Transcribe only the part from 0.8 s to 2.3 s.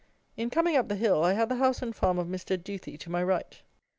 the hill, I had the house and farm of